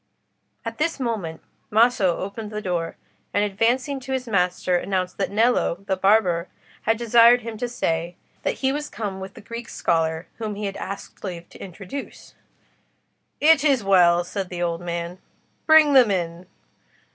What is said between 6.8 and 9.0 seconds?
had desired him to say, that he was